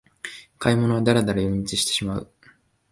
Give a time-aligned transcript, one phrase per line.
[0.57, 2.31] 買い物はダラダラ寄り道してしまう